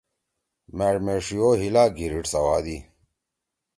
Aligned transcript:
مأݜ 0.77 0.95
میݜی 1.05 1.37
او 1.43 1.49
ہیِلا 1.59 1.83
گھیِریِڈ 1.97 2.25
سوادی۔ 2.33 2.77